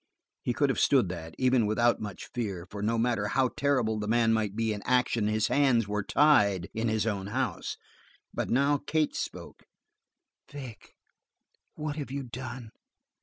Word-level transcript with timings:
He 0.41 0.51
could 0.51 0.69
have 0.69 0.79
stood 0.79 1.09
that, 1.09 1.35
even 1.37 1.67
without 1.67 2.01
much 2.01 2.31
fear, 2.33 2.65
for 2.71 2.81
no 2.81 2.97
matter 2.97 3.27
how 3.27 3.49
terrible 3.55 3.99
the 3.99 4.07
man 4.07 4.33
might 4.33 4.55
be 4.55 4.73
in 4.73 4.81
action 4.83 5.27
his 5.27 5.45
hands 5.45 5.87
were 5.87 6.01
tied 6.01 6.69
in 6.73 6.87
his 6.87 7.05
own 7.05 7.27
house; 7.27 7.77
but 8.33 8.49
now 8.49 8.79
Kate 8.87 9.15
spoke: 9.15 9.61
"Vic, 10.51 10.95
what 11.75 11.97
have 11.97 12.09
you 12.09 12.23
done?" 12.23 12.71